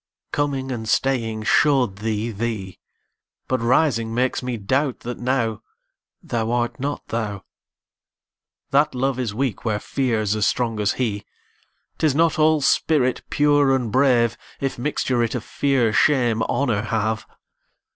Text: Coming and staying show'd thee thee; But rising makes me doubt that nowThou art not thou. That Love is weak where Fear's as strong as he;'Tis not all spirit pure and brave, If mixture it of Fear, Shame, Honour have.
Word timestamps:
Coming 0.31 0.71
and 0.71 0.89
staying 0.89 1.43
show'd 1.43 1.97
thee 1.99 2.31
thee; 2.31 2.79
But 3.47 3.61
rising 3.61 4.15
makes 4.15 4.41
me 4.41 4.57
doubt 4.57 5.01
that 5.01 5.19
nowThou 5.19 6.49
art 6.51 6.79
not 6.79 7.05
thou. 7.09 7.43
That 8.71 8.95
Love 8.95 9.19
is 9.19 9.35
weak 9.35 9.63
where 9.63 9.79
Fear's 9.79 10.35
as 10.35 10.47
strong 10.47 10.79
as 10.79 10.93
he;'Tis 10.93 12.15
not 12.15 12.39
all 12.39 12.61
spirit 12.61 13.21
pure 13.29 13.75
and 13.75 13.91
brave, 13.91 14.39
If 14.59 14.79
mixture 14.79 15.21
it 15.21 15.35
of 15.35 15.43
Fear, 15.43 15.93
Shame, 15.93 16.41
Honour 16.41 16.81
have. 16.81 17.27